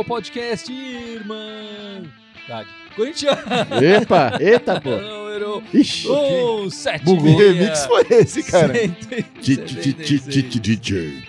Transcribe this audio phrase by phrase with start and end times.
[0.00, 2.68] Este é o podcast Irmandade.
[2.96, 3.36] Corinthians.
[3.82, 4.90] Epa, eita, pô.
[4.96, 7.36] Número Ixi, um, sete, Bugou.
[7.36, 8.72] Que remix foi esse, cara?
[9.42, 11.22] DJ.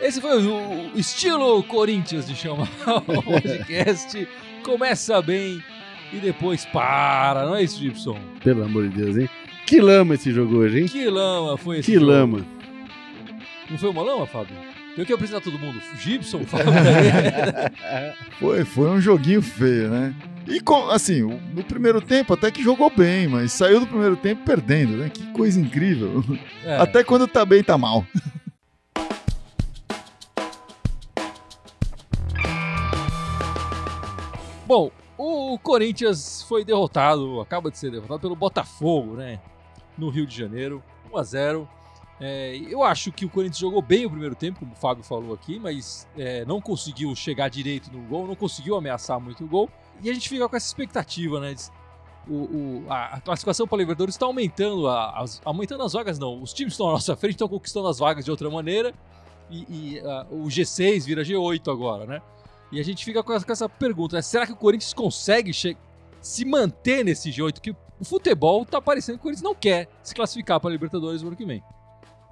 [0.00, 2.68] Esse foi o estilo Corinthians de chamar
[3.06, 4.28] o podcast.
[4.62, 5.62] Começa bem
[6.12, 8.18] e depois para, não é isso, Gibson?
[8.42, 9.28] Pelo amor de Deus, hein?
[9.66, 10.86] Que lama esse jogo hoje, hein?
[10.86, 12.06] Que lama foi esse Que jogo?
[12.12, 12.46] lama.
[13.70, 14.54] Não foi uma lama, Fábio?
[14.96, 15.80] Eu que apresentar todo mundo.
[15.98, 16.42] Gibson.
[18.38, 20.14] Foi, foi um joguinho feio, né?
[20.46, 24.16] E com- assim, o- no primeiro tempo até que jogou bem, mas saiu do primeiro
[24.16, 25.08] tempo perdendo, né?
[25.12, 26.22] Que coisa incrível.
[26.64, 26.78] É.
[26.78, 28.06] Até quando tá bem, tá mal.
[34.66, 39.38] Bom, o Corinthians foi derrotado, acaba de ser derrotado pelo Botafogo, né?
[39.96, 41.68] No Rio de Janeiro, 1 a 0
[42.20, 45.34] É, eu acho que o Corinthians jogou bem o primeiro tempo, como o Fábio falou
[45.34, 49.68] aqui, mas é, não conseguiu chegar direito no gol, não conseguiu ameaçar muito o gol.
[50.02, 51.54] E a gente fica com essa expectativa, né?
[52.26, 56.40] O, o- a, a classificação para Libertadores está aumentando, a- as, aumentando as vagas, não.
[56.40, 58.94] Os times que estão à nossa frente estão conquistando as vagas de outra maneira.
[59.50, 62.22] E, e, ah, o G6 vira G8 agora, né?
[62.72, 64.22] E a gente fica com essa, com essa pergunta: né?
[64.22, 65.52] será que o Corinthians consegue
[66.20, 67.60] se manter nesse G8?
[67.60, 71.28] Que o futebol tá parecendo que o Corinthians não quer se classificar para Libertadores no
[71.28, 71.62] ano que vem.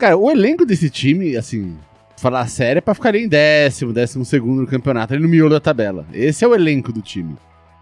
[0.02, 1.76] Cara, o elenco desse time, assim,
[2.16, 5.50] falar sério, é pra ficar ali em décimo, décimo segundo no campeonato, ali no miolo
[5.50, 6.04] da tabela.
[6.12, 7.36] Esse é o elenco do time,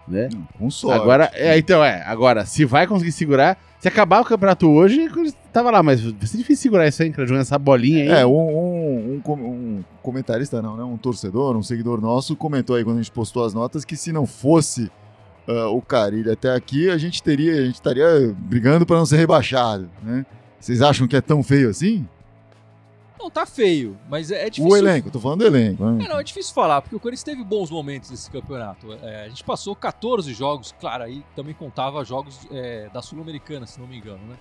[0.07, 0.29] né?
[0.59, 1.01] Com sorte.
[1.01, 5.09] Agora, é, então é, agora, se vai conseguir segurar, se acabar o campeonato hoje,
[5.51, 8.21] tava lá, mas vai ser difícil segurar isso aí, cara, jogando essa bolinha aí.
[8.21, 10.85] É, um, um- um um comentarista não, né?
[10.85, 14.13] Um torcedor, um seguidor nosso comentou aí quando a gente postou as notas que se
[14.13, 14.91] não fosse
[15.48, 19.17] ah, o Carilho até aqui, a gente teria, a gente estaria brigando para não ser
[19.17, 20.27] rebaixado, né?
[20.61, 22.07] Vocês acham que é tão feio assim?
[23.19, 24.71] Não, tá feio, mas é, é difícil.
[24.71, 25.85] O elenco, tô falando do elenco.
[25.85, 28.93] É, não, é difícil falar, porque o Corinthians teve bons momentos nesse campeonato.
[29.03, 33.79] É, a gente passou 14 jogos, claro, aí também contava jogos é, da Sul-Americana, se
[33.79, 34.37] não me engano, né?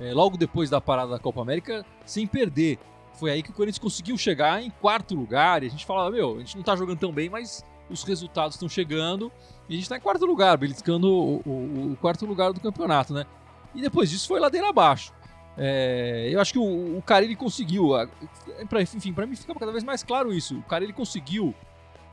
[0.00, 2.78] É, logo depois da parada da Copa América, sem perder.
[3.14, 6.36] Foi aí que o Corinthians conseguiu chegar em quarto lugar e a gente falava, meu,
[6.36, 9.30] a gente não tá jogando tão bem, mas os resultados estão chegando
[9.68, 13.12] e a gente tá em quarto lugar, beliscando o, o- o quarto lugar do campeonato,
[13.14, 13.24] né?
[13.74, 15.12] E depois disso foi ladeira abaixo.
[15.58, 18.08] É, eu acho que o, o Carilli conseguiu, a-
[18.68, 20.58] pra, enfim, para mim fica cada vez mais claro isso.
[20.58, 21.54] O Carilli conseguiu,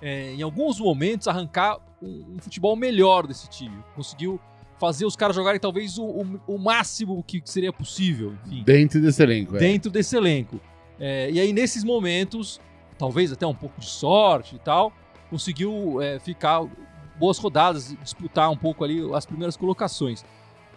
[0.01, 3.75] é, em alguns momentos, arrancar um, um futebol melhor desse time.
[3.95, 4.39] Conseguiu
[4.79, 9.21] fazer os caras jogarem talvez o, o- o máximo que seria possível, enfim, Dentro desse
[9.23, 9.59] elenco, é.
[9.59, 10.59] dentro desse elenco.
[10.99, 12.61] É, e aí, nesses momentos,
[12.97, 14.93] talvez até um pouco de sorte e tal,
[15.29, 16.61] conseguiu é, ficar
[17.19, 20.23] boas rodadas, disputar um pouco ali as primeiras colocações.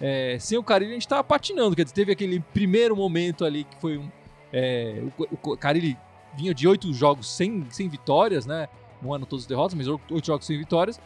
[0.00, 3.64] É, sem o Carilli, a gente tava patinando, quer dizer, teve aquele primeiro momento ali
[3.64, 4.08] que foi um.
[4.52, 5.96] é, o, o Carilli
[6.36, 8.68] vinha de oito jogos sem, sem vitórias, né?
[9.02, 11.00] Não eram todos derrotas, mas oito jogos sem vitórias.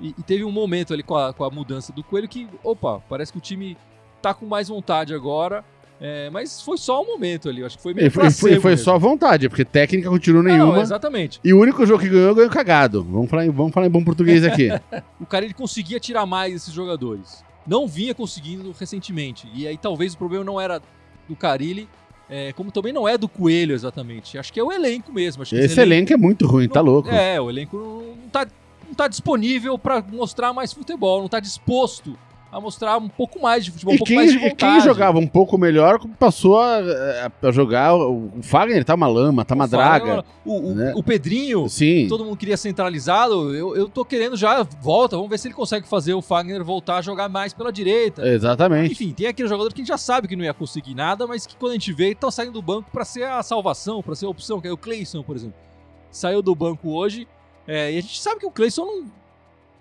[0.00, 3.00] E, e teve um momento ali com a, com a mudança do Coelho que, opa,
[3.08, 3.76] parece que o time
[4.20, 5.64] tá com mais vontade agora.
[6.00, 8.76] É, mas foi só um momento ali, acho que foi meio E foi, foi- foi
[8.76, 10.80] só vontade, porque técnica continua Não, nenhuma.
[10.82, 11.40] exatamente.
[11.42, 13.04] e o único jogo que ganhou, ganhou cagado.
[13.04, 14.68] Vamos falar, em- vamos falar em bom português aqui.
[15.20, 17.42] O cara ele conseguia tirar mais esses jogadores.
[17.66, 19.48] Não vinha conseguindo recentemente.
[19.54, 20.80] E aí talvez o problema não era
[21.28, 21.88] do Carilli,
[22.28, 24.36] é, como também não é do Coelho exatamente.
[24.38, 25.44] Acho que é o elenco mesmo.
[25.44, 27.08] Que Esse elenco é muito ruim, tá não- louco.
[27.10, 28.46] É, o elenco não, não tá,
[28.86, 32.18] não tá disponível pra mostrar mais futebol, não tá disposto
[32.56, 34.84] a mostrar um pouco mais de futebol, um pouco quem, mais de e quem vontade.
[34.84, 37.94] jogava um pouco melhor passou a, a- a jogar.
[37.96, 40.24] O Fagner tá uma lama, tá uma O Fagner, draga.
[40.44, 40.92] O, o- né?
[40.94, 42.06] o Pedrinho, Sim.
[42.08, 43.54] todo mundo queria centralizado.
[43.54, 45.16] Eu, eu tô querendo já volta.
[45.16, 48.26] Vamos ver se ele consegue fazer o Fagner voltar a jogar mais pela direita.
[48.26, 48.92] Exatamente.
[48.92, 51.46] Enfim, tem aquele jogador que a gente já sabe que não ia conseguir nada, mas
[51.46, 54.14] que quando a gente vê, ele tá saindo do banco pra ser a salvação, pra
[54.14, 55.56] ser a opção, que é o Cleison, por exemplo.
[56.10, 57.26] Saiu do banco hoje,
[57.66, 59.23] é, e a gente sabe que o Cleison não.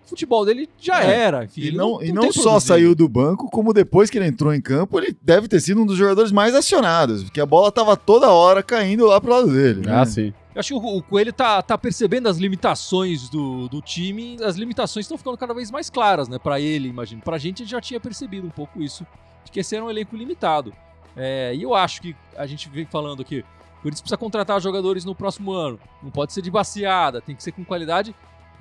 [0.05, 1.45] O futebol dele já É, era.
[1.45, 2.59] Enfim, E ele não, e não só produzido.
[2.61, 5.85] saiu do banco, como depois que ele entrou em campo, ele deve ter sido um
[5.85, 9.85] dos jogadores mais acionados, porque a bola tava toda hora caindo lá pro lado dele.
[9.85, 9.95] né?
[9.95, 10.33] Ah, sim.
[10.53, 14.37] Eu acho que o, Coelho tá, tá percebendo as limitações do, do time.
[14.43, 16.37] As limitações estão ficando cada vez mais claras, né?
[16.37, 17.21] Pra ele, imagino.
[17.23, 19.03] Pra gente, a gente já tinha percebido um pouco isso,
[19.43, 20.71] de que esse era um elenco limitado.
[21.15, 25.05] É, e eu acho que a gente vem falando aqui, o Corinthians precisa contratar jogadores
[25.05, 25.79] no próximo ano.
[26.03, 28.13] Não pode ser de baseada, tem que ser com qualidade.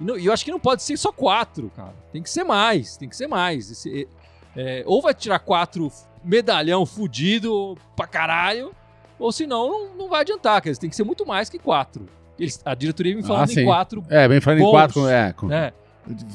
[0.02, 1.94] E, não- eu acho que não pode ser só quatro, cara.
[2.12, 3.70] Tem que ser mais, tem que ser mais.
[3.70, 4.08] Esse-
[4.56, 5.90] é, ou vai tirar quatro
[6.24, 8.74] medalhão fudido pra caralho,
[9.18, 12.06] ou senão não, não vai adiantar, quer dizer, tem que ser muito mais que quatro.
[12.38, 14.94] Eles, a diretoria vem falando Ah, em quatro, É, bem falando em Bons, quatro.
[15.02, 15.72] com- É, com- né?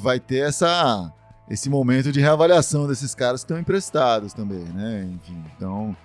[0.02, 1.12] Vai ter essa,
[1.50, 5.10] esse momento de reavaliação desses caras que estão emprestados também, né?
[5.14, 5.96] Enfim, então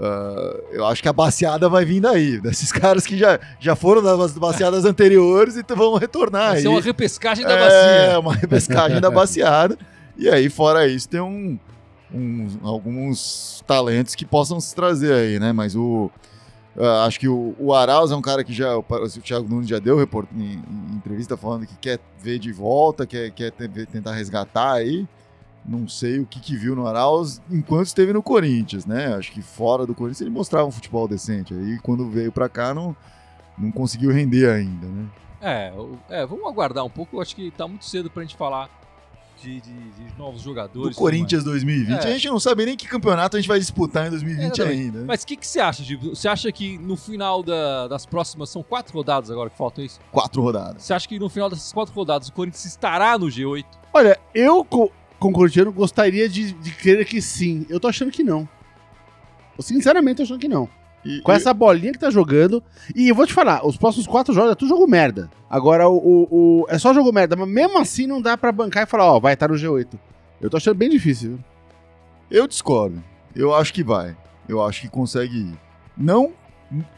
[0.00, 4.02] ah, eu acho que a baseada vai vir daí, desses caras que já, já foram
[4.02, 6.62] das baseadas anteriores e vão retornar Vai aí.
[6.62, 7.58] ser uma repescagem da É,
[8.08, 8.20] bacia.
[8.20, 9.78] uma repescagem da baseada.
[10.16, 11.58] E aí, fora isso, tem um,
[12.12, 15.52] uns- alguns talentos que possam se trazer aí, né?
[15.52, 16.08] Mas o.
[16.78, 18.76] ah, acho que o, o Arauz é um cara que já.
[18.76, 22.52] O, o Thiago Nunes já deu report, em, em entrevista falando que quer ver de
[22.52, 23.50] volta, quer, quer
[23.90, 25.06] tentar resgatar aí.
[25.66, 29.14] Não sei o que, que viu no Arauz enquanto esteve no Corinthians, né?
[29.14, 31.54] Acho que fora do Corinthians ele mostrava um futebol decente.
[31.54, 32.94] Aí quando veio pra cá não,
[33.56, 35.06] não conseguiu render ainda, né?
[35.40, 35.72] É,
[36.10, 37.16] é, vamos aguardar um pouco.
[37.16, 38.68] Eu acho que tá muito cedo pra gente falar
[39.42, 40.94] de, de- de novos do jogadores.
[40.96, 41.98] tudo Corinthians 2020.
[41.98, 42.08] É.
[42.08, 44.80] A gente não sabe nem que campeonato a gente vai disputar em 2020 Exatamente.
[44.80, 44.98] ainda.
[45.00, 45.04] né?
[45.08, 45.98] Mas o que, que você acha, Gil?
[46.14, 48.50] Você acha que no final da- das próximas.
[48.50, 49.98] São quatro rodadas agora que faltam isso?
[50.12, 50.82] Quatro rodadas.
[50.82, 53.64] Você acha que no final dessas quatro rodadas o Corinthians estará no G8?
[53.92, 54.66] Olha, eu,
[55.24, 57.64] co como corintiano, gostaria de, de crer que sim.
[57.68, 58.48] Eu tô achando que não.
[59.56, 60.68] Eu, sinceramente, tô achando que não.
[61.04, 62.62] E, Com essa bolinha que tá jogando.
[62.94, 65.30] E eu vou te falar, os próximos quatro jogos é tudo jogo merda.
[65.50, 66.28] Agora, o, o-
[66.62, 69.20] o- é só jogo merda, mas mesmo assim não dá pra bancar e falar, ó,
[69.20, 69.88] vai estar no G8.
[70.40, 71.38] Eu tô achando bem difícil, viu?
[72.30, 73.02] eu discordo.
[73.36, 74.16] Eu acho que vai.
[74.48, 75.54] Eu acho que consegue ir.
[75.96, 76.32] Não.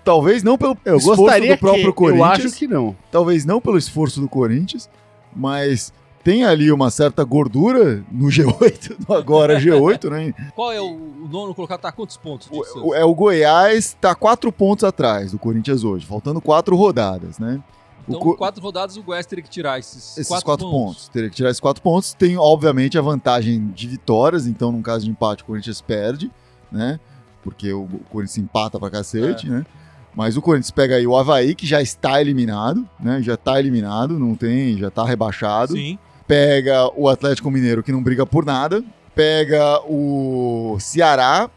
[0.05, 2.47] Talvez não pelo Eu esforço gostaria do próprio que, eu Corinthians.
[2.47, 2.97] acho que não.
[3.11, 4.89] Talvez não pelo esforço do Corinthians,
[5.35, 5.93] mas
[6.27, 10.35] tem ali uma certa gordura no G8, no agora G8, né?
[10.57, 11.79] Qual é o, o nono colocado?
[11.83, 12.49] Tá quantos pontos?
[12.51, 17.39] O, o- é o Goiás tá quatro pontos atrás do Corinthians hoje, faltando quatro rodadas,
[17.39, 17.63] né?
[18.09, 21.09] Então, quatro rodadas o Goiás teria que tirar esses, esses quatro, pontos.
[21.11, 22.13] Teria que tirar esses quatro pontos.
[22.13, 26.29] Tem, obviamente, a vantagem de vitórias, então, num caso de empate, o Corinthians perde,
[26.73, 26.99] né?
[27.45, 29.65] Porque o Corinthians empata pra cacete, né?
[30.13, 33.23] Mas o Corinthians pega aí o Havaí, que já está eliminado, né?
[33.23, 35.75] Já tá eliminado, não tem, já tá rebaixado.
[35.75, 35.97] Sim.
[36.27, 38.83] Pega o Atlético Mineiro, que não briga por nada.
[39.15, 41.49] Pega o Ceará,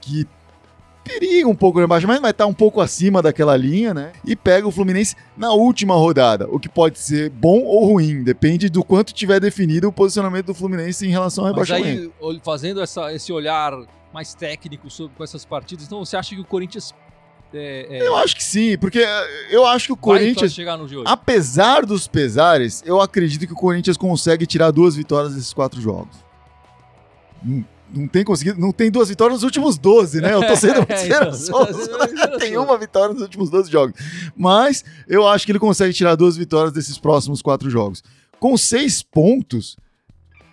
[0.00, 0.26] que
[1.04, 4.12] periga um pouco embaixo, mas vai estar um pouco acima daquela linha, né?
[4.24, 8.68] E pega o Fluminense na última rodada, o que pode ser bom ou ruim, depende
[8.68, 12.02] do quanto tiver definido o posicionamento do Fluminense em relação ao Mas rebaixamento.
[12.02, 13.72] aí, ol- fazendo essa- esse olhar
[14.12, 16.92] mais técnico sobre com essas partidas, então você acha que o Corinthians
[17.52, 20.76] é, é, Eu acho que sim, porque eh, eu acho que o vai Corinthians, chegar
[20.76, 21.04] no G8?
[21.06, 26.16] apesar dos pesares, eu acredito que o Corinthians consegue tirar duas vitórias desses quatro jogos.
[27.42, 27.64] Não,
[27.94, 30.34] não tem conseguido, não tem duas vitórias nos últimos 12, né?
[30.34, 31.80] Eu tô sendo muito É, então, esperançoso.
[31.80, 32.38] esperançoso.
[32.38, 33.94] tem uma vitória nos últimos 12 jogos.
[34.36, 38.02] Mas eu acho que ele consegue tirar duas vitórias desses próximos quatro jogos.
[38.40, 39.76] Com seis pontos,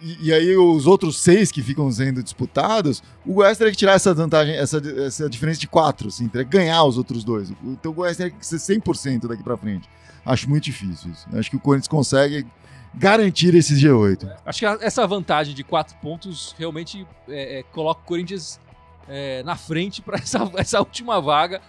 [0.04, 3.94] e, e aí os outros seis que ficam sendo disputados, o Goiás teria que tirar
[3.94, 7.52] essa vantagem, essa, essa diferença de quatro, assim, teria que ganhar os outros dois.
[7.64, 9.90] Então o Goiás teria que ser 100% daqui pra frente.
[10.26, 11.28] Acho muito difícil isso.
[11.34, 12.46] Acho que o Corinthians consegue
[12.94, 14.30] garantir esse G8.
[14.46, 18.60] Acho que essa vantagem de quatro pontos realmente é, é, coloca o Corinthians
[19.08, 21.62] é, na frente para essa, essa última vaga.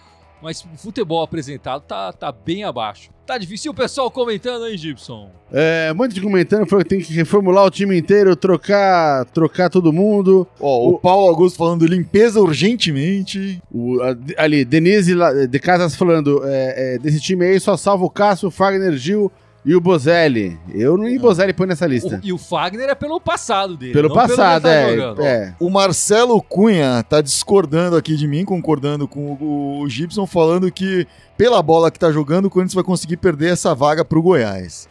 [0.45, 3.09] Mas o futebol apresentado tá, tá bem abaixo.
[3.25, 3.71] Tá difícil.
[3.71, 5.31] O pessoal comentando aí, Gibson.
[5.51, 9.71] É, um monte de comentando falou que tem que reformular o time inteiro, trocar, trocar
[9.71, 10.47] todo mundo.
[10.59, 13.59] Ó, o Paulo Augusto falando limpeza urgentemente.
[13.73, 13.97] O,
[14.37, 15.15] ali, Denise
[15.49, 19.31] de Casas falando, é, é, desse time aí só salva o Cássio, o Fagner, Gil
[19.65, 20.59] e o Bozelli.
[20.73, 22.21] Eu nem Bozelli põe nessa lista.
[22.23, 23.93] O- e o Fagner é pelo passado dele.
[23.93, 25.21] Pelo não passado, pelo tá é, jogando.
[25.23, 25.55] é.
[25.59, 31.07] O Marcelo Cunha tá discordando aqui de mim, concordando com o, o Gibson, falando que
[31.37, 34.87] pela bola que tá jogando, o Corinthians vai conseguir perder essa vaga pro Goiás.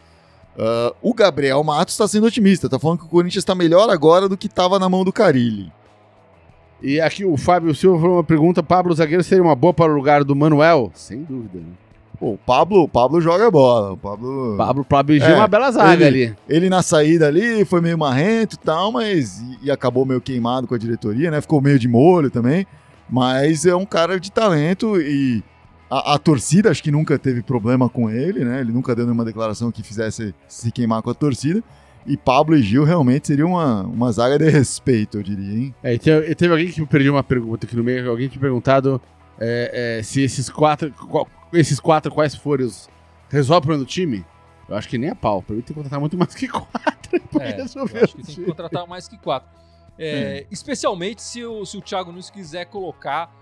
[0.59, 4.29] Ah, o Gabriel Matos tá sendo otimista, tá falando que o Corinthians tá melhor agora
[4.29, 5.73] do que tava na mão do Carilli.
[6.83, 9.95] E aqui o Fábio Silva falou uma pergunta: Pablo Zagueiro seria uma boa para o
[9.95, 10.91] lugar do Manuel?
[10.95, 11.61] Sem dúvida.
[11.61, 11.67] Né?
[12.19, 13.93] Pô, o Pablo, o Pablo joga bola.
[13.93, 16.37] O Pablo, Pablo Pablo É, uma bela zaga ele- ali.
[16.49, 20.67] ele na saída ali foi meio marrento e tal, mas e, e acabou meio queimado
[20.67, 21.41] com a diretoria, né?
[21.41, 22.67] Ficou meio de molho também.
[23.11, 25.43] Mas é um cara de talento e
[25.91, 28.61] a, a torcida acho que nunca teve problema com ele, né?
[28.61, 31.63] Ele nunca deu nenhuma declaração que fizesse se queimar com a torcida.
[32.07, 35.75] E Pablo e Gil realmente seria uma, uma zaga de respeito, eu diria, hein?
[35.83, 38.41] É, e teve, teve alguém que me perdeu uma pergunta aqui no meio, alguém tinha
[38.41, 39.01] perguntado
[39.41, 42.89] é, é, se esses quatro, qual- esses quatro quais forem os
[43.31, 44.25] resolve o problema do time.
[44.69, 45.43] Eu acho que nem a pau.
[45.43, 48.17] Pra mim tem que contratar muito mais que quatro pra É, resolver eu acho o
[48.19, 49.49] que tem que contratar mais que quatro.
[49.99, 53.33] É, Especialmente se o, se o Thiago Nunes quiser colocar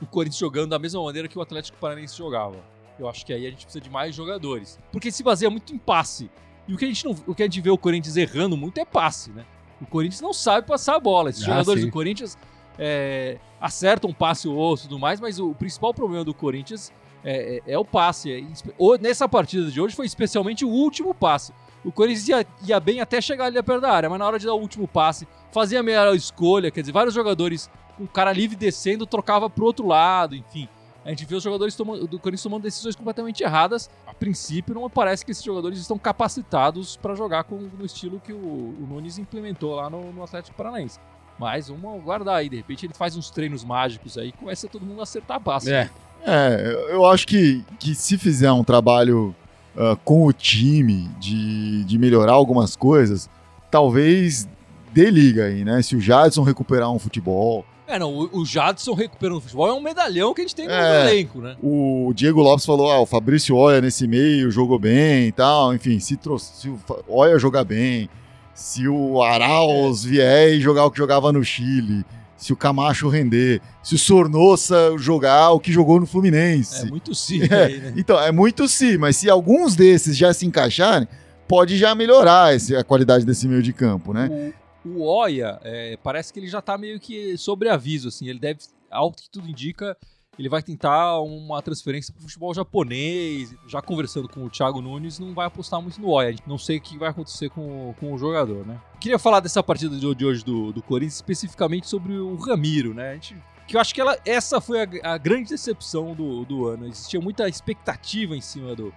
[0.00, 2.56] o Corinthians jogando da mesma maneira que o Atlético Paranaense jogava.
[2.98, 4.78] Eu acho que aí a gente precisa de mais jogadores.
[4.92, 6.30] Porque se baseia muito em passe.
[6.66, 8.78] E o que a gente, não, o que a gente vê o Corinthians errando muito
[8.78, 9.44] é passe, né?
[9.80, 11.30] O Corinthians não sabe passar a bola.
[11.30, 11.88] Esses Ah, jogadores sim.
[11.88, 12.36] do Corinthians
[12.78, 16.92] é, acertam um passe ou outro e tudo mais, mas o principal problema do Corinthians
[17.26, 18.32] é, é- é o passe.
[18.32, 21.52] É, nessa partida de hoje foi especialmente o último passe.
[21.84, 24.46] O Corinthians ia, ia bem até chegar ali perto da área, mas na hora de
[24.46, 28.32] dar o último passe, fazia a melhor escolha, quer dizer, vários jogadores com o cara
[28.32, 30.68] livre descendo trocava pro outro lado, enfim.
[31.04, 33.88] A gente vê os jogadores tomando, do Corinthians tomando decisões completamente erradas.
[34.04, 38.32] A princípio, não parece que esses jogadores estão capacitados para jogar com, no estilo que
[38.32, 40.98] o, o Nunes implementou lá no, no Atlético Paranaense.
[41.38, 44.84] Mas vamos aguardar aí, de repente ele faz uns treinos mágicos aí e começa todo
[44.84, 45.72] mundo a acertar a passe.
[45.72, 45.90] É.
[46.26, 49.34] É, eu acho que, que se fizer um trabalho
[49.76, 53.30] uh, com o time de, de melhorar algumas coisas,
[53.70, 54.48] talvez
[54.92, 55.80] dê liga aí, né?
[55.82, 59.72] Se o Jadson recuperar um futebol, É, não, o, o Jadson recuperando o futebol é
[59.72, 61.12] um medalhão que a gente tem no É.
[61.12, 61.54] elenco, né?
[61.62, 65.72] O Diego Lopes falou: ah, o Fabrício Oia nesse meio jogou bem e tal.
[65.72, 68.08] Enfim, se, trouxe, se o Oia jogar bem,
[68.52, 72.04] se o Arauz vier e jogar o que jogava no Chile,
[72.36, 76.86] se o Camacho render, se o Sornossa jogar o que jogou no É Fluminense.
[76.90, 77.94] muito sim É, aí, né?
[77.96, 81.08] Então, é muito sim, mas se alguns desses já se encaixarem,
[81.48, 84.52] pode já melhorar esse- a qualidade desse meio de campo, né?
[84.84, 88.28] O, o Oya, é, parece que ele já tá meio que sobre aviso, assim.
[88.28, 89.96] Ele deve, ao que tudo indica,
[90.38, 93.54] ele vai tentar uma transferência pro futebol japonês.
[93.66, 96.36] Já conversando com o Thiago Nunes, não vai apostar muito no Oya.
[96.46, 98.80] Não sei o que vai acontecer com, o- com o jogador, né?
[99.00, 103.10] Queria falar dessa partida de de hoje do, do Corinthians, especificamente sobre o Ramiro, né?
[103.10, 106.66] A gente, que eu acho que ela, essa foi a, a grande decepção do, do
[106.66, 106.86] ano.
[106.86, 108.92] Existia muita expectativa em cima do,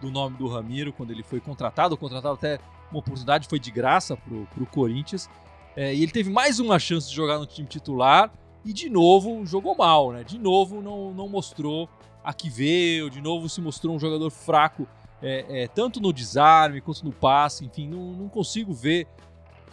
[0.00, 2.58] do nome do Ramiro quando ele foi contratado, contratado até
[2.90, 5.28] uma oportunidade, foi de graça pro, pro Corinthians.
[5.74, 8.30] É, e ele teve mais uma chance de jogar no time titular
[8.64, 10.24] e de novo jogou mal, né?
[10.24, 11.88] De novo não, não mostrou
[12.24, 14.86] a que veio, de novo se mostrou um jogador fraco,
[15.20, 19.06] é, é, tanto no desarme quanto no passe, enfim, não, não consigo ver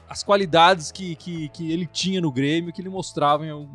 [0.08, 3.70] as qualidades que, que, que ele tinha no Grêmio, que ele mostrava em, no-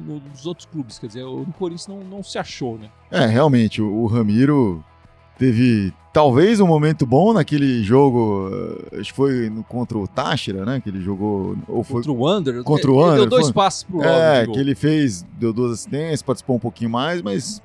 [0.00, 0.98] no- nos outros clubes.
[0.98, 2.90] Quer dizer, o Corinthians não, não se achou, né?
[3.12, 4.84] É, realmente, o, o Ramiro
[5.38, 8.50] teve talvez um momento bom naquele jogo,
[8.92, 10.80] eh, acho que foi no- contra o Táchira, né?
[10.82, 12.62] Que ele jogou, ou foi Contra o Wander.
[12.64, 13.52] Contra o ele Wander, Deu dois foi?
[13.52, 14.12] passes pro Wander.
[14.12, 17.62] É, que ele fez, deu duas assistências, participou um pouquinho mais, mas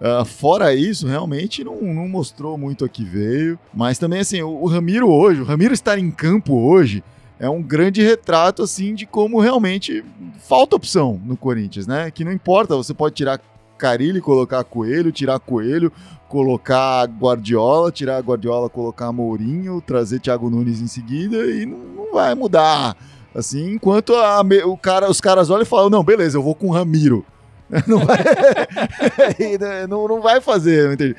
[0.00, 3.58] ah, fora isso, realmente não, não mostrou muito a que veio.
[3.72, 7.02] Mas também, assim, o, o Ramiro hoje, o Ramiro estar em campo hoje
[7.40, 10.04] é um grande retrato, assim, de como realmente
[10.40, 12.10] falta opção no Corinthians, né?
[12.10, 13.40] Que não importa, você pode tirar
[13.78, 15.90] Carilli, colocar Coelho, tirar Coelho,
[16.28, 22.34] colocar Guardiola, tirar Guardiola, colocar Mourinho, trazer Thiago Nunes em seguida e não, não vai
[22.34, 22.96] mudar.
[23.34, 26.66] Assim, enquanto a o cara, os caras olham e falam, não, beleza, eu vou com
[26.68, 27.24] o Ramiro.
[27.86, 28.16] Não vai,
[29.60, 31.14] né, não, não vai fazer, entende?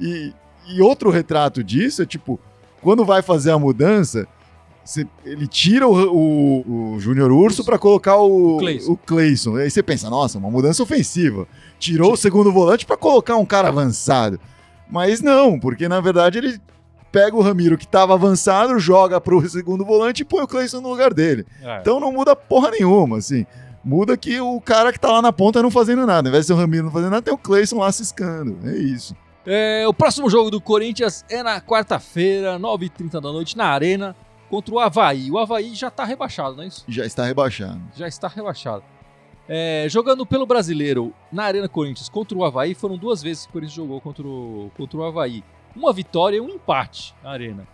[0.00, 0.32] E,
[0.68, 2.40] e outro retrato disso é, tipo,
[2.80, 4.26] quando vai fazer a mudança,
[4.84, 8.92] você- ele tira o, o, o Júnior Urso pra colocar o, O Cleison.
[8.92, 9.56] o Cleison.
[9.56, 11.46] Aí você pensa, nossa, uma mudança ofensiva.
[11.82, 14.38] Tirou o segundo volante pra colocar um cara avançado.
[14.88, 16.60] Mas não, porque na verdade ele
[17.10, 20.90] pega o Ramiro que tava avançado, joga pro segundo volante e põe o Cleison no
[20.90, 21.44] lugar dele.
[21.60, 21.80] É.
[21.80, 23.44] Então não muda porra nenhuma, assim.
[23.82, 26.28] Muda que o cara que tá lá na ponta não fazendo nada.
[26.28, 28.56] Ao invés de ser o Ramiro não fazendo nada, tem o Cleison lá ciscando.
[28.64, 29.16] É isso.
[29.44, 34.14] É, o próximo jogo do Corinthians é na quarta-feira, 9h30 da noite, na Arena,
[34.48, 35.32] contra o Havaí.
[35.32, 36.84] O Havaí já tá rebaixado, não é isso?
[36.86, 37.82] Já está rebaixando.
[37.96, 38.84] Já está rebaixado.
[39.48, 43.52] É, jogando pelo brasileiro na Arena Corinthians contra o Havaí, foram duas vezes que o
[43.54, 45.42] Corinthians jogou contra o, contra o Havaí.
[45.74, 47.66] Uma vitória e um empate na Arena.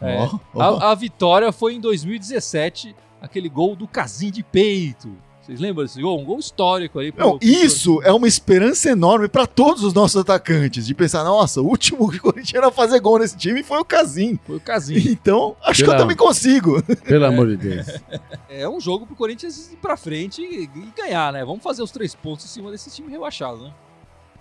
[0.00, 0.62] É, Ó, ó.
[0.62, 5.16] A, a vitória foi em 2017, aquele gol do Casim de peito.
[5.44, 6.18] Vocês lembram desse gol?
[6.18, 7.12] Um gol histórico aí.
[7.14, 10.86] Não, isso é uma esperança enorme pra todos os nossos atacantes.
[10.86, 13.84] De pensar, nossa, o último que o Corinthians era fazer gol nesse time foi o
[13.84, 14.38] Casim.
[14.46, 14.94] Foi o Casim.
[14.96, 16.82] Então, acho que Pela- eu também consigo.
[17.04, 17.86] Pelo amor de Deus.
[18.48, 21.44] É um jogo pro Corinthians ir pra frente e, e ganhar, né?
[21.44, 23.74] Vamos fazer os três pontos em cima desse time rebaixado, né?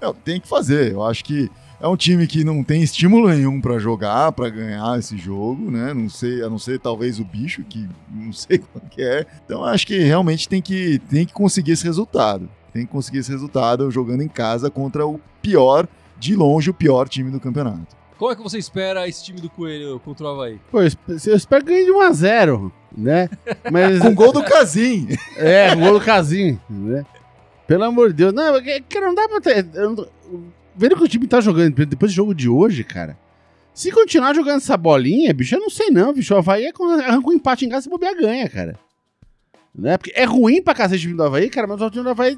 [0.01, 0.93] Não, tem que fazer.
[0.93, 4.97] Eu acho que é um time que não tem estímulo nenhum pra jogar, pra ganhar
[4.99, 5.93] esse jogo, né?
[5.93, 9.25] Não sei, a não ser talvez o bicho, que não sei qual que é.
[9.45, 12.49] Então acho que realmente tem que, tem que conseguir esse resultado.
[12.71, 15.87] Tem que conseguir esse resultado jogando em casa contra o pior,
[16.17, 17.95] de longe, o pior time do campeonato.
[18.17, 20.59] Como é que você espera esse time do Coelho contra o Havaí?
[20.71, 23.29] Pô, eu esp- eu espero que ganhe de 1x0, né?
[23.69, 23.99] Mas.
[23.99, 25.07] Com gol do Casim.
[25.35, 27.03] É, o gol do Casim, né?
[27.67, 28.33] Pelo amor de Deus.
[28.33, 29.67] Não, é que não dá pra ter.
[29.73, 30.07] eu não-
[30.75, 33.17] Vendo que o time tá jogando depois do jogo de hoje, cara.
[33.73, 36.33] Se continuar jogando essa bolinha, bicho, eu não sei não, bicho.
[36.33, 36.71] O Havaí é
[37.07, 38.77] arranca um empate em casa e bobear ganha, cara.
[39.73, 39.97] Né?
[39.97, 42.37] Porque é ruim pra cacete o time do Havaí, cara, mas o time do Havaí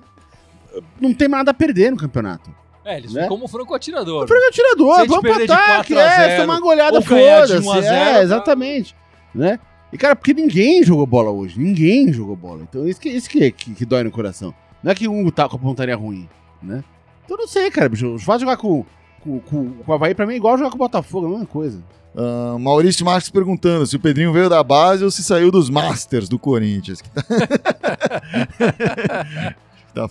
[0.73, 2.49] eh, não tem nada a perder no campeonato.
[2.85, 3.27] É, eles Né?
[3.27, 4.27] como franco atirador.
[4.27, 6.97] Frango Se a atirador, gente vamos pro ataque, 4 a é, 0, tomar uma goleada,
[6.97, 7.87] ou ganhar de 1 a foda-se.
[7.87, 8.23] 0, É, tá?
[8.23, 8.95] exatamente.
[9.33, 9.59] Né?
[9.91, 11.59] E, cara, porque ninguém jogou bola hoje.
[11.59, 12.61] Ninguém jogou bola.
[12.63, 14.53] Então, isso que, isso que, que, que dói no coração.
[14.83, 16.29] Não é que um tá com a pontaria ruim,
[16.61, 16.83] né?
[17.25, 18.15] Então, não sei, cara, bicho.
[18.15, 18.85] De jogar com,
[19.21, 21.31] com, com, com o Havaí, pra mim, é igual jogar com o Botafogo, é a
[21.31, 21.83] mesma coisa.
[22.15, 26.29] Ah, Maurício Marques perguntando se o Pedrinho veio da base ou se saiu dos Masters
[26.29, 27.01] do Corinthians.
[27.01, 27.21] Que tá...
[29.93, 30.09] tá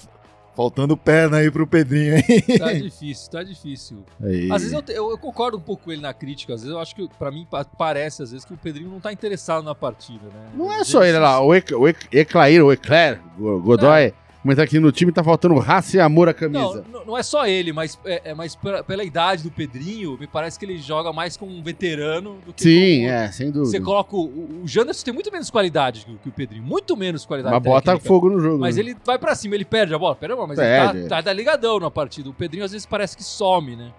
[0.57, 2.25] faltando perna aí pro Pedrinho, hein?
[2.59, 4.05] Tá difícil, tá difícil.
[4.23, 4.49] Aí.
[4.53, 6.73] Às vezes eu, te- eu- eu concordo um pouco com ele na crítica, às vezes
[6.75, 9.65] eu acho que, pra mim, pa- parece às vezes que o Pedrinho não tá interessado
[9.65, 10.51] na partida, né?
[10.55, 14.13] Não é só ele lá, o, Ec, o Ec, Eclair, o Eclair, Go- Godoy,
[14.45, 16.85] mas aqui no time tá faltando raça e amor à camisa.
[16.93, 20.27] não, não é só ele, mas, é, é- mas pela, pela idade do Pedrinho, me
[20.27, 23.85] parece que ele joga mais como um veterano do que Sim, é, sem Você dúvida.
[23.85, 27.25] coloca o, o- Janderson tem muito menos qualidade que, o- que o Pedrinho, muito menos
[27.25, 28.07] qualidade Mas bota técnica.
[28.09, 28.59] fogo no jogo.
[28.59, 28.83] Mas né?
[28.83, 30.15] ele vai pra cima, ele perde a bola.
[30.15, 30.99] Pera, mas Perde.
[30.99, 32.29] ele tá, tá, tá ligadão na partida.
[32.29, 33.91] O Pedrinho às vezes parece que some, né?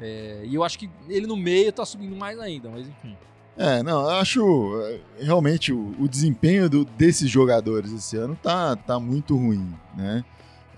[0.00, 3.16] É, e eu acho que ele no meio tá subindo mais ainda, mas enfim.
[3.56, 4.82] É, não, eu acho
[5.18, 10.24] é, realmente o, o desempenho do- desses jogadores esse ano tá, tá muito ruim, né?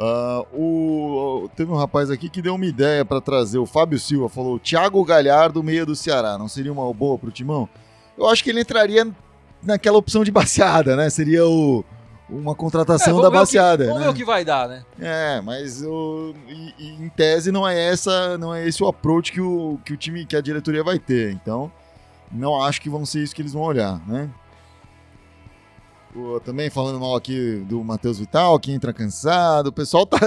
[0.01, 4.29] Ah, o, teve um rapaz aqui que deu uma ideia para trazer, o Fábio Silva
[4.29, 7.69] falou: Thiago Galhardo, meia do Ceará, não seria uma boa pro Timão?
[8.19, 9.07] Eu acho que ele entraria
[9.63, 11.09] naquela opção de baseada, né?
[11.09, 11.85] Seria o,
[12.29, 14.07] uma contratação É, da baseada, Vamos né?
[14.07, 14.83] ver o que vai dar, né?
[14.99, 19.31] É, mas o, e- e em tese não é essa, não é esse o approach
[19.31, 21.31] que o, que o time, que a diretoria vai ter.
[21.33, 21.71] Então,
[22.33, 24.31] não acho que vão ser isso que eles vão olhar, né?
[26.15, 29.69] O- também falando mal aqui do Matheus Vital, que entra cansado.
[29.69, 30.19] O pessoal tá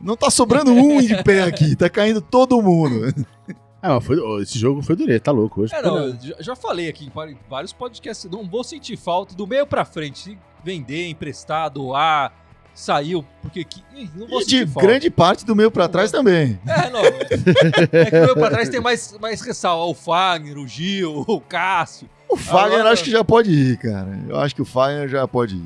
[0.00, 3.12] não tá sobrando um de pé aqui, tá caindo todo mundo.
[3.80, 5.60] Ah, mas foi, esse jogo foi dureza, tá louco.
[5.60, 9.36] Hoje É, não, eu já, já falei aqui em vários podcasts, não vou sentir falta
[9.36, 10.18] do meio pra frente.
[10.18, 12.32] Se vender, emprestar, doar,
[12.78, 13.82] saiu, porque que,
[14.14, 14.86] não vou E de falta.
[14.86, 16.58] grande parte do meio pra trás também.
[16.66, 17.00] É, não.
[17.00, 17.08] É,
[17.92, 19.84] é que o meio pra trás tem mais, mais ressalva.
[19.84, 22.08] O Fagner, o Gil, o Cássio.
[22.28, 24.18] O Fagner Agora- acho que já pode ir, cara.
[24.28, 25.64] Eu acho que o Fagner já pode ir.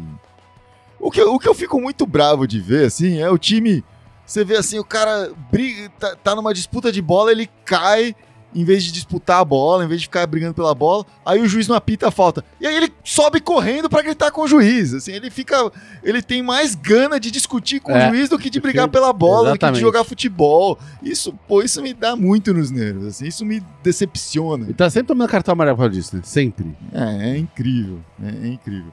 [0.98, 3.84] O que, o que eu fico muito bravo de ver, assim, é o time.
[4.24, 8.14] Você vê assim, o cara briga, tá, tá numa disputa de bola, ele cai
[8.54, 11.48] em vez de disputar a bola, em vez de ficar brigando pela bola, aí o
[11.48, 12.44] juiz não apita a falta.
[12.60, 14.92] E aí ele sobe correndo pra gritar com o juiz.
[14.94, 15.70] Assim, ele fica.
[16.02, 19.12] Ele tem mais gana de discutir com É, o juiz do que de brigar pela
[19.12, 19.80] bola, do que de Exatamente.
[19.80, 20.78] jogar futebol.
[21.02, 23.06] Isso, pô, isso me dá muito nos nervos.
[23.06, 24.64] Assim, isso me decepciona.
[24.64, 26.22] Ele tá sempre tomando cartão amarelo por disso, né?
[26.24, 26.76] Sempre.
[26.92, 28.92] É, é incrível, é, é incrível.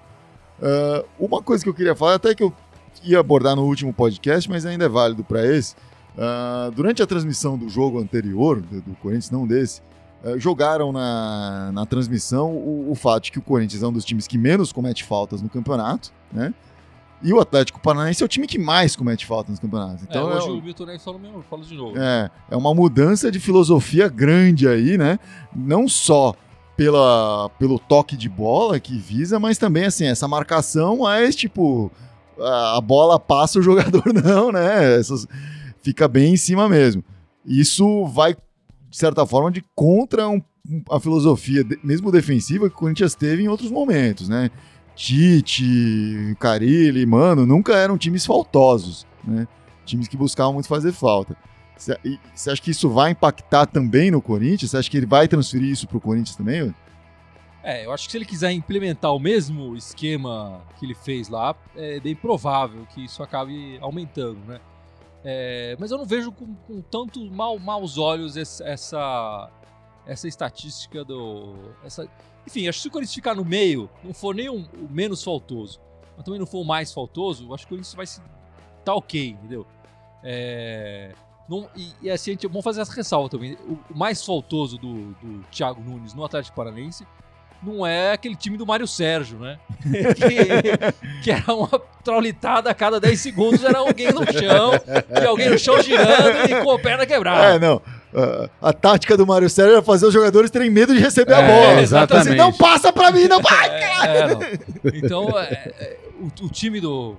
[0.62, 2.54] Ah, uma coisa que eu queria falar, até que eu
[3.04, 5.76] ia abordar no último podcast, mas ainda é válido para esse.
[6.20, 9.82] Ah, durante a transmissão do jogo anterior, do, do Corinthians, não desse,
[10.24, 14.04] ah, jogaram na, na transmissão o, o fato de que o Corinthians é um dos
[14.06, 16.54] times que menos comete faltas no campeonato, né?
[17.22, 20.04] E o Atlético Paranaense é o time que mais comete faltas nos campeonatos.
[20.04, 21.98] Então é, é, hoje o- o Milton Neves falou mesmo, fala de novo.
[21.98, 25.20] é, é uma mudança de filosofia grande aí, né?
[25.54, 26.34] Não só
[26.78, 31.92] pela, pelo toque de bola que visa, mas também, assim, essa marcação, mas, tipo,
[32.40, 34.98] a, a bola passa o jogador não, né?
[34.98, 35.28] Essas,
[35.90, 37.04] fica bem em cima mesmo.
[37.46, 40.42] Isso vai, de certa forma, de contra um-
[40.92, 44.52] a filosofia, mesmo defensiva, que o Corinthians teve em outros momentos, né?
[44.96, 49.48] Tite, Carilli, mano, nunca eram times faltosos, né?
[49.86, 51.36] Times que buscavam muito fazer falta.
[51.76, 54.72] Você acha que isso vai impactar também no Corinthians?
[54.72, 56.76] Você acha que ele vai transferir isso pro Corinthians também?
[57.64, 61.56] É, eu acho que se ele quiser implementar o mesmo esquema que ele fez lá,
[61.76, 64.60] é bem provável que isso acabe aumentando, né?
[65.24, 69.50] É, mas eu não vejo com, com tanto mal, maus olhos esse- essa,
[70.06, 71.56] essa estatística do.
[71.84, 72.08] Essa...
[72.48, 75.22] Enfim, acho que se o Corinthians ficar no meio, não for nem um- o menos
[75.24, 75.80] faltoso,
[76.16, 78.22] mas também não for o mais faltoso, acho que o Corinthians vai se.
[78.86, 79.66] tá ok, entendeu?
[80.24, 81.14] É,
[81.50, 83.56] não- e, e assim, vamos fazer essa ressalva também.
[83.68, 87.06] O, o mais faltoso do, do Thiago Nunes no Atlético Paranaense
[87.62, 89.60] não é aquele time do Mário Sérgio, né?
[89.84, 91.70] que, que era uma
[92.04, 94.72] traulitada a cada 10 segundos, era alguém no chão,
[95.22, 97.56] e alguém no chão girando e com a perna quebrada.
[97.56, 97.82] É, não.
[98.16, 101.42] Ah, a tática do Mário Sérgio era fazer os jogadores terem medo de receber a
[101.42, 101.82] É, bola.
[101.82, 102.28] exatamente.
[102.30, 103.70] Assim, não passa pra mim, não vai!
[103.70, 104.40] É, é, não.
[104.94, 107.16] Então, é, é, o, o time do.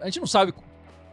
[0.00, 0.52] A gente não sabe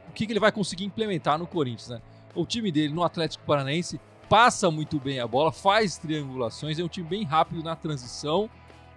[0.07, 1.99] o que, que ele vai conseguir implementar no Corinthians, né?
[2.33, 6.87] O time dele no Atlético Paranaense passa muito bem a bola, faz triangulações, é um
[6.87, 8.49] time bem rápido na transição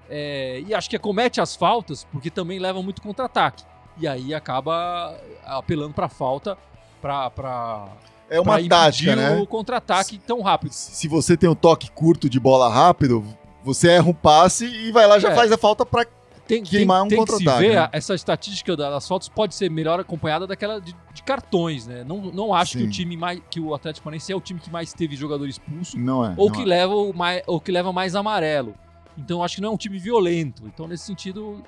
[0.09, 3.65] é, e acho que comete as faltas porque também leva muito contra-ataque.
[3.99, 6.57] E aí acaba apelando pra falta
[7.01, 7.87] pra,
[8.29, 9.37] É uma tática, né?
[9.41, 10.73] o contra-ataque tão rápido.
[10.73, 13.25] Se você tem um toque curto de bola rápido,
[13.65, 15.35] você erra um passe e vai lá já É.
[15.35, 16.05] faz a falta pra.
[16.47, 17.89] Tem, queimar tem, um tem que se ver, né?
[17.93, 22.05] essa estatística da- das fotos pode ser melhor acompanhada daquela de, de cartões, né?
[22.05, 22.87] Não, não acho que Sim.
[22.87, 25.99] o time mais que o Atlético Paranaense é o time que mais teve jogador expulso
[25.99, 26.35] Não é.
[26.37, 26.65] ou não que é.
[26.65, 28.75] leva mais ou que leva mais amarelo.
[29.19, 30.63] Então acho que não é um time violento.
[30.67, 31.63] Então nesse sentido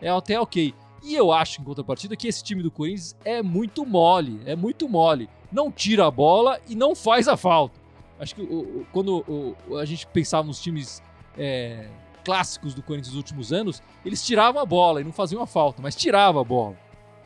[0.00, 0.74] é até ok.
[1.02, 4.88] E eu acho em contrapartida que esse time do Corinthians é muito mole, é muito
[4.88, 5.28] mole.
[5.52, 7.80] não tira a bola e não faz a falta.
[8.20, 8.44] Acho que o-
[8.82, 9.24] o- quando
[9.68, 11.02] o- a gente pensava nos times
[11.38, 11.88] é,
[12.20, 15.80] clássicos do Corinthians nos últimos anos, eles tiravam a bola e não faziam a falta,
[15.82, 16.76] mas tirava a bola.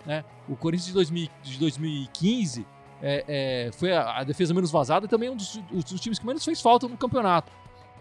[0.07, 0.24] Né?
[0.48, 2.66] O Corinthians de, 2000 de 2015
[3.02, 3.24] é,
[3.68, 6.26] é, foi a, a defesa menos vazada e também um dos, os- dos times que
[6.26, 7.50] menos fez falta no campeonato.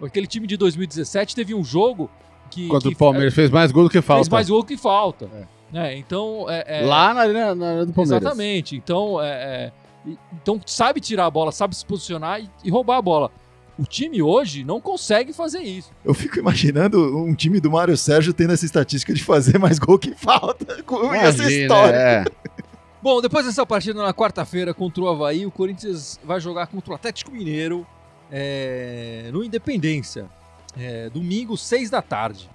[0.01, 2.09] Aquele time de 2017 teve um jogo
[2.49, 4.23] que, Enquanto que o Palmeiras fez mais gol do que falta.
[4.23, 5.29] fez mais gol que falta.
[5.71, 5.97] né?
[5.97, 8.21] Então, é, é- Lá na arena, na arena do Palmeiras.
[8.21, 8.75] Exatamente.
[8.75, 9.71] Então, é,
[10.05, 13.31] é, então sabe tirar a bola, sabe se posicionar e, e roubar a bola.
[13.77, 15.91] O time hoje não consegue fazer isso.
[16.05, 19.97] Eu fico imaginando um time do Mário Sérgio tendo essa estatística de fazer mais gol
[19.97, 20.81] que falta.
[20.83, 21.95] Com essa Imagina, história.
[21.95, 22.25] é.
[23.01, 26.95] Bom, depois dessa partida na quarta-feira contra o Havaí, o Corinthians vai jogar contra o
[26.95, 27.85] Atlético Mineiro
[28.31, 30.27] é, no Independência.
[30.77, 32.49] É, domingo, seis da tarde.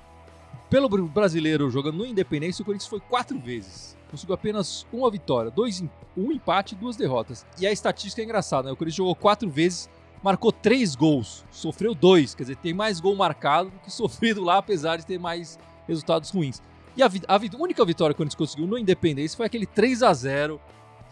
[0.71, 3.97] Pelo br- brasileiro jogando no Independência, o Corinthians foi quatro vezes.
[4.11, 5.83] Conseguiu apenas uma vitória, dois,
[6.17, 7.45] um empate e duas derrotas.
[7.61, 8.73] E a estatística é engraçada, né?
[8.73, 9.89] O Corinthians jogou quatro vezes,
[10.23, 12.35] marcou três gols, sofreu dois.
[12.35, 16.31] Quer dizer, tem mais gol marcado do que sofrido lá, apesar de ter mais resultados
[16.31, 16.61] ruins.
[16.97, 20.03] E a, a vi- única vitória que o Corinthians conseguiu no Independência foi aquele 3
[20.03, 20.61] a 0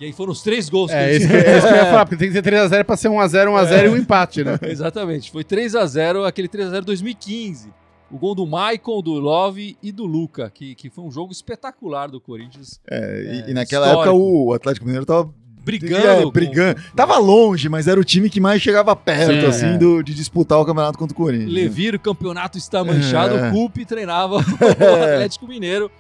[0.01, 1.87] E aí foram os três gols que É, eles- que, é isso que eu ia
[1.87, 4.59] falar, porque tem que ser 3x0 pra ser 1x0, 1x0 e um empate, né?
[4.69, 5.31] Exatamente.
[5.31, 7.73] Foi 3 a 0 aquele 3 a 0 2015.
[8.11, 12.09] O gol do Maicon, do Love e do Luca, que, que foi um jogo espetacular
[12.09, 12.81] do Corinthians.
[12.88, 14.11] É, e, É, e naquela histórico.
[14.11, 15.33] época o Atlético Mineiro tava
[15.66, 16.29] Brigando.
[16.29, 16.81] é, brigando.
[16.81, 19.76] com- Tava longe, mas era o time que mais chegava perto, Sim, assim, é.
[19.79, 21.52] do- de disputar o campeonato contra o Corinthians.
[21.52, 21.61] né?
[21.61, 23.50] Levir, o campeonato está manchado, É.
[23.50, 25.90] o Cup treinava o Atlético Mineiro.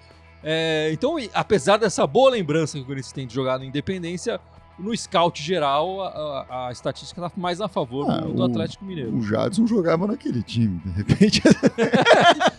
[0.42, 4.38] É, então, apesar dessa boa lembrança que o Corinthians tem de jogar no Independência,
[4.78, 6.06] no scout geral, a,
[6.48, 9.16] a- a estatística está mais a favor Ah, do, do o- Atlético Mineiro.
[9.16, 11.42] O Jadson jogava naquele time, de repente.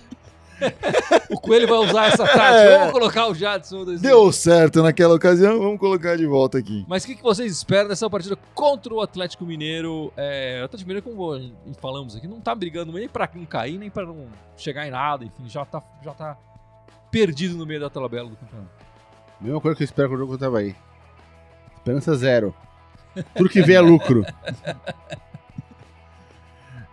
[1.29, 2.41] O Coelho vai usar essa tática.
[2.43, 2.77] É.
[2.79, 3.83] Vamos colocar o Jadson.
[3.85, 6.85] desse- Deu certo naquela ocasião, vamos colocar de volta aqui.
[6.87, 10.11] Mas o que, que vocês esperam dessa partida contra o Atlético Mineiro?
[10.15, 13.89] É, o Atlético Mineiro, como falamos aqui, não tá brigando nem pra não cair, nem
[13.89, 15.25] pra não chegar em nada.
[15.25, 16.37] Enfim, já tá, já tá
[17.11, 18.69] perdido no meio da tabela do campeonato.
[19.41, 20.75] Mesma coisa que eu espero com o jogo contra o Havaí.
[21.75, 22.55] Esperança zero.
[23.35, 24.23] Tudo que vê é lucro.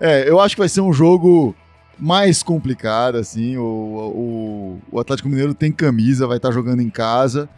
[0.01, 1.55] É, eu acho que vai ser um jogo
[1.99, 3.57] mais complicado, assim.
[3.57, 7.49] O, o, o Atlético Mineiro tem camisa, vai estar jogando em casa.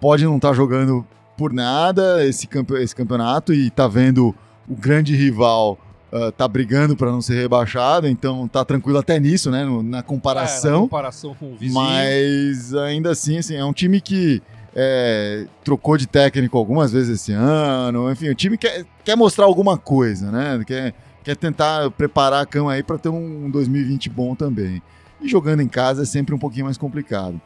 [0.00, 1.06] Pode não estar jogando
[1.36, 4.34] por nada esse, campe- esse campeonato e tá vendo
[4.68, 5.78] o grande rival
[6.12, 9.64] ah, tá brigando para não ser rebaixado, então tá tranquilo até nisso, né?
[9.64, 10.82] no- na É, na comparação.
[10.82, 11.74] comparação com o vizinho.
[11.74, 14.40] Mas ainda assim, assim, é um time que
[14.74, 18.10] é, trocou de técnico algumas vezes esse ano.
[18.12, 20.62] Enfim, o time quer, quer mostrar alguma coisa, né?
[20.66, 20.94] Quer,
[21.26, 24.80] quer tentar preparar a cama aí para ter um 2020 bom também.
[25.20, 27.40] E jogando em casa é sempre um pouquinho mais complicado.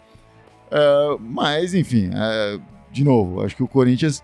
[0.71, 2.59] É, mas, enfim, é,
[2.93, 4.23] de novo, acho que o Corinthians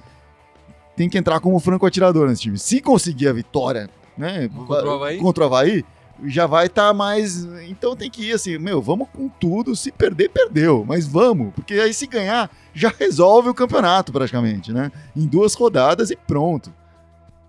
[0.94, 2.58] tem que entrar como franco atirador nesse time.
[2.58, 3.88] Se conseguir a vitória,
[4.18, 4.46] né?
[4.48, 5.18] Contra o Havaí?
[5.18, 5.84] contra o Havaí,
[6.26, 7.46] já vai estar mais.
[7.66, 9.74] Então tem que ir assim, meu, vamos com tudo.
[9.74, 10.84] Se perder, perdeu.
[10.86, 14.92] Mas vamos, porque aí se ganhar, já resolve o campeonato praticamente, né?
[15.16, 16.70] Em duas rodadas e pronto.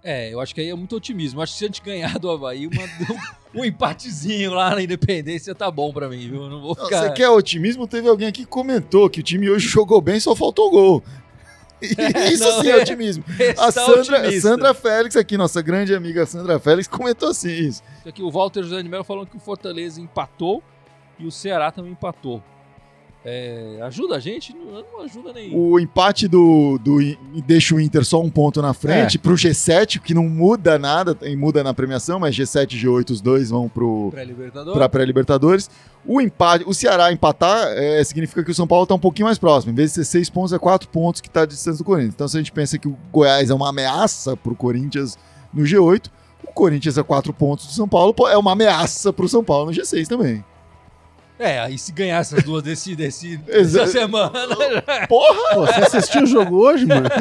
[0.09, 1.39] É, eu acho que aí é muito otimismo.
[1.39, 3.19] Eu acho que se a gente ganhar do Havaí, uma-
[3.53, 6.49] um, empatezinho lá na Independência tá bom pra mim, viu?
[6.49, 7.01] Não vou ficar...
[7.03, 7.85] Você quer otimismo?
[7.85, 11.03] Teve alguém aqui que comentou que o time hoje jogou bem, só faltou gol.
[11.81, 13.23] Isso Não, sim é otimismo.
[13.37, 14.41] A Está Sandra.
[14.41, 17.83] Sandra Félix aqui, nossa grande amiga Sandra Félix, comentou assim isso.
[18.05, 20.63] Aqui o Walter José de Mello falando que o Fortaleza empatou
[21.19, 22.41] e o Ceará também empatou.
[23.29, 24.55] É, ajuda a gente?
[24.55, 25.53] Não, não ajuda nem.
[25.53, 26.97] O empate do, do
[27.45, 31.35] deixa o Inter só um ponto na frente pro G7, que não muda nada, tem-
[31.35, 34.73] muda na premiação, mas G7 e G8 os dois vão pro Pré-Libertador.
[34.73, 35.69] para pré-libertadores.
[36.05, 39.37] O empate, o Ceará empatar é, significa que o São Paulo está um pouquinho mais
[39.37, 39.73] próximo.
[39.73, 42.13] Em vez de ser seis pontos, é quatro pontos que está de distância do Corinthians.
[42.13, 45.17] Então, se a gente pensa que o Goiás é uma ameaça pro Corinthians
[45.53, 46.09] no G8,
[46.47, 49.71] o Corinthians é quatro pontos do São Paulo, é uma ameaça pro São Paulo no
[49.73, 50.45] G6 também.
[51.39, 54.31] É, aí se ganhar essas duas desse, desse, Exa- dessa semana.
[55.07, 55.53] Porra!
[55.53, 57.07] Pô, você assistiu o jogo hoje, mano?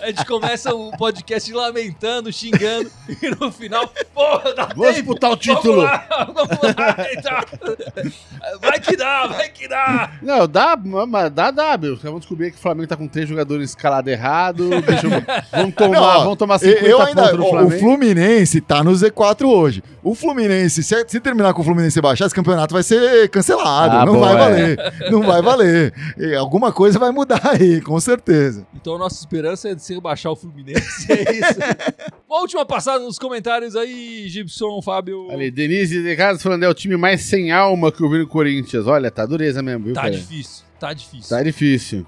[0.00, 2.90] A gente começa o podcast lamentando, xingando,
[3.22, 4.94] e no final, porra, dá Vou tempo.
[4.98, 5.82] disputar o Vamos título.
[5.82, 8.58] lá, vamos lá, então.
[8.60, 10.10] Vai que dá, vai que dá.
[10.22, 11.96] Não, dá, mas dá, dá, meu.
[11.96, 14.70] Vamos descobrir que o Flamengo tá com três jogadores escalados errado.
[14.82, 15.10] Deixa eu...
[15.52, 17.78] Vamos tomar, Não, vamos tomar Eu 50 eu ainda, pontos do o- o Flamengo.
[17.80, 19.82] Fluminense tá no Z4 hoje.
[20.02, 23.96] O Fluminense, se, se terminar com o Fluminense baixar, esse campeonato vai ser cancelado.
[23.96, 24.36] Ah, não bom, vai é.
[24.38, 25.10] valer.
[25.10, 25.94] Não vai valer.
[26.18, 28.66] E alguma coisa vai mudar aí, com certeza.
[28.74, 31.58] Então a nossa esperança é de se rebaixar o Fluminense, é isso.
[32.28, 35.30] Uma última passada nos comentários aí, Gibson, Fábio.
[35.30, 38.26] Ali, Denise de Casa falando é o time mais sem alma que eu vi no
[38.26, 38.86] Corinthians.
[38.86, 40.12] Olha, tá dureza mesmo, viu, Tá cara?
[40.14, 41.28] difícil, tá difícil.
[41.36, 42.06] Tá difícil.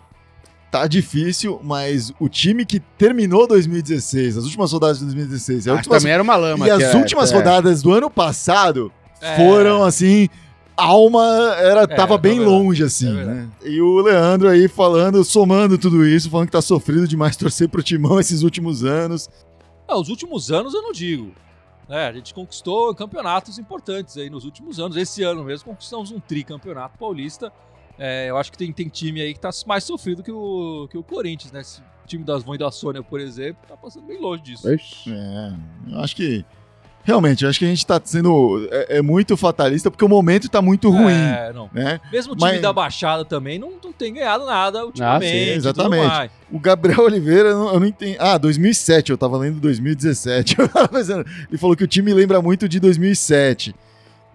[0.71, 5.73] tá difícil, mas o time que terminou 2016, as últimas rodadas de 2016, e, a
[5.73, 6.67] Ah, últimas- também era uma lama.
[6.67, 7.37] e as que é- últimas é.
[7.37, 9.37] rodadas do ano passado É.
[9.37, 10.29] foram assim.
[10.77, 11.23] A alma
[11.59, 12.51] era, É, tava é bem verdade.
[12.59, 13.49] longe, assim, É né?
[13.65, 17.83] E o Leandro aí falando, somando tudo isso, falando que tá sofrido demais torcer pro
[17.83, 19.31] Timão esses últimos anos.
[19.87, 21.33] Ah, os últimos anos eu não digo.
[21.89, 24.97] É, a gente conquistou campeonatos importantes aí nos últimos anos.
[24.97, 27.53] Esse ano mesmo conquistamos um tricampeonato paulista.
[27.99, 30.99] É, eu acho que tem, tem time aí que tá mais sofrido que o, que
[30.99, 31.61] o Corinthians, né?
[31.61, 34.69] Esse time das Vões da Sônia, por exemplo, tá passando bem longe disso.
[34.73, 35.13] Ixi.
[35.13, 35.53] É,
[35.93, 36.45] eu acho que.
[37.05, 38.67] Realmente, eu acho que a gente tá sendo.
[38.71, 41.13] É, é muito fatalista porque o momento tá muito ruim.
[41.13, 41.69] É, não.
[41.73, 42.01] Né?
[42.11, 45.31] Mesmo o time Mas- da Baixada também não, não tem ganhado nada ultimamente.
[45.31, 46.07] sim, e tudo exatamente.
[46.07, 46.31] mais.
[46.51, 48.17] O Gabriel Oliveira, eu não, eu não entendi.
[48.19, 50.57] Ah, 2007, eu tava lendo 2017.
[50.59, 53.75] Eu tava pensando, Ele falou que o time lembra muito de 2007.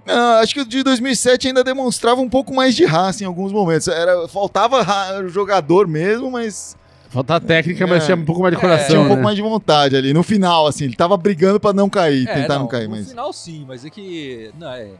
[0.05, 3.51] Não, acho que o de 2007 ainda demonstrava um pouco mais de raça em alguns
[3.51, 3.87] momentos.
[3.87, 4.83] Era, faltava
[5.27, 6.75] jogador mesmo, mas
[7.09, 8.05] Falta técnica, mas É.
[8.07, 8.87] tinha um pouco mais de É, coração.
[8.87, 9.07] tinha um né?
[9.09, 10.13] pouco mais de vontade ali.
[10.13, 13.09] No final, assim, ele tava brigando pra não cair, É, tentar não, cair, no mas.
[13.09, 14.51] final sim, mas é que.
[14.59, 14.91] Não, é,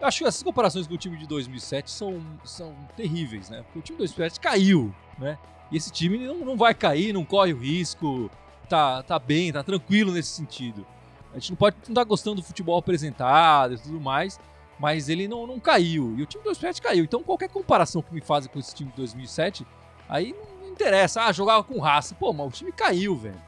[0.00, 3.58] eu acho que essas comparações com o time de 2007 são, são terríveis, né?
[3.62, 5.38] Porque o time de 2007 caiu, né?
[5.70, 8.30] E esse time não, não vai cair, não corre o risco,
[8.68, 10.84] tá, tá bem, tá tranquilo nesse sentido.
[11.32, 14.40] A gente não pode não tá gostando do futebol apresentado e tudo mais,
[14.78, 16.14] mas ele não, não caiu.
[16.18, 17.04] E o time de 2007 caiu.
[17.04, 19.66] Então qualquer comparação que me fazem com esse time de 2007,
[20.08, 20.34] aí
[20.72, 21.22] não interessa.
[21.22, 22.14] Ah, jogava com raça.
[22.14, 23.40] Pô, mas o time caiu, velho.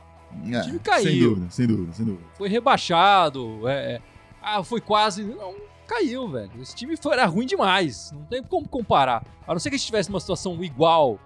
[0.52, 1.04] É, time caiu.
[1.04, 2.24] Sem dúvida, sem dúvida, sem dúvida.
[2.34, 3.68] foi rebaixado.
[3.68, 4.02] é, é.
[4.42, 5.24] ah, foi quase.
[5.24, 5.54] Não,
[5.86, 6.50] caiu, velho.
[6.60, 8.12] Esse time foi, era ruim demais.
[8.12, 9.24] Não tem como comparar.
[9.46, 11.18] A não ser que a gente tivesse uma situação igual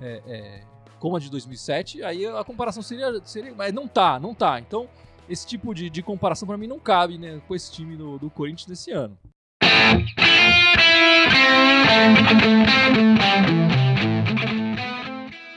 [0.00, 0.62] é, é,
[0.98, 3.20] como a de 2007, aí a comparação seria.
[3.24, 4.60] seria mas não tá, não tá.
[4.60, 4.88] Então,
[5.28, 8.30] esse tipo de, de comparação pra mim não cabe né, com esse time do, do
[8.30, 9.18] Corinthians nesse ano.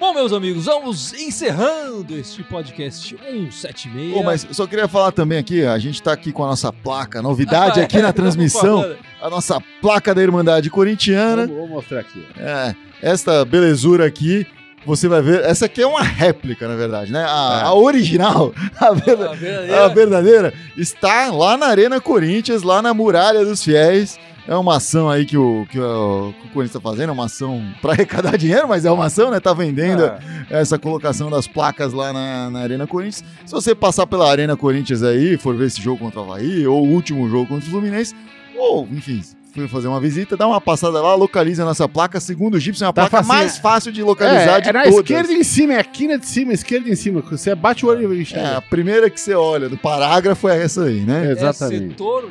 [0.05, 4.11] Bom, meus amigos, vamos encerrando este podcast 176.
[4.13, 6.73] Pô, mas eu só queria falar também aqui, a gente tá aqui com a nossa
[6.73, 11.47] placa, novidade aqui na Vamos transmissão, a nossa placa da Irmandade Corintiana.
[11.47, 12.21] Vou, vou mostrar aqui.
[12.37, 12.41] ó.
[12.41, 14.45] É, esta belezura aqui,
[14.85, 15.41] você vai ver.
[15.45, 17.23] Essa aqui é uma réplica, na verdade, né?
[17.25, 17.67] A, É.
[17.67, 22.93] a original, a, verda- A verdadeira- a verdadeira, está lá na Arena Corinthians, lá na
[22.93, 24.19] Muralha dos Fiéis.
[24.45, 27.25] É uma ação aí que o, que o, que o Corinthians está fazendo, é uma
[27.25, 29.39] ação para arrecadar dinheiro, mas é uma ação, né?
[29.39, 33.23] Tá vendendo Ah, essa colocação das placas lá na, na Arena Corinthians.
[33.45, 36.83] Se você passar pela Arena Corinthians aí, for ver esse jogo contra o Havaí, ou
[36.85, 38.13] o último jogo contra o Fluminense,
[38.57, 39.21] ou, enfim,
[39.55, 42.19] for fazer uma visita, dá uma passada lá, localiza a nossa placa.
[42.19, 43.33] Segundo o Gibson, é a Tá placa facinho.
[43.37, 44.97] mais fácil de localizar É, de é na todas.
[44.99, 47.21] esquerda em cima, é aqui na de cima, esquerda em cima.
[47.21, 48.57] Você bate o olho e É, enxerga.
[48.57, 51.31] a primeira que você olha do parágrafo é essa aí, né?
[51.31, 51.85] Exatamente.
[51.85, 52.29] É setor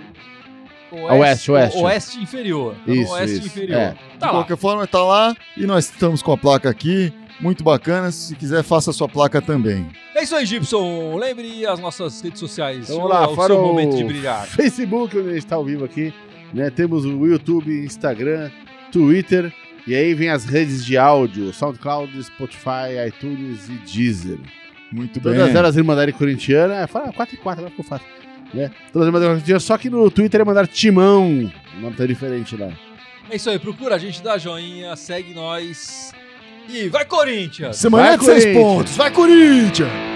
[0.96, 1.78] Oeste, oeste.
[1.78, 2.74] oeste inferior.
[2.87, 3.46] Tá Isso, oeste isso.
[3.46, 3.78] inferior.
[3.81, 3.88] É.
[3.90, 4.31] Tá de lá.
[4.31, 7.12] qualquer forma, tá lá e nós estamos com a placa aqui.
[7.40, 8.11] Muito bacana.
[8.12, 9.88] Se quiser, faça a sua placa também.
[10.14, 11.16] É isso aí, Gibson.
[11.16, 12.85] Lembre as nossas redes sociais.
[12.85, 14.46] Então, Vamos lá, o fora seu o momento de brilhar.
[14.46, 16.14] Facebook, onde a gente está ao vivo aqui.
[16.55, 16.70] Né?
[16.70, 18.50] Temos o YouTube, Instagram,
[18.92, 19.52] Twitter.
[19.87, 24.38] E aí vem as redes de áudio: SoundCloud, Spotify, iTunes e Deezer.
[24.92, 25.35] Muito bem.
[25.35, 26.74] Todas elas Irmandade Corintiana.
[26.83, 28.07] É, fala 4 e 4, agora ficou fácil.
[28.53, 28.71] Né?
[28.93, 29.15] Todas
[29.49, 31.51] as só que no Twitter é mandar Timão.
[31.77, 32.71] O nome tá diferente lá.
[33.31, 33.59] É isso aí.
[33.59, 36.12] Procura a gente, dá joinha, segue nós.
[36.69, 37.77] E vai, Corinthians!
[37.77, 38.97] Semana Vai, de seis pontos.
[38.97, 40.12] Vai, Corinthians!